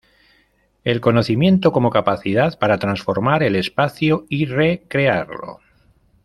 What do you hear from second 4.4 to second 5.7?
re-crearlo.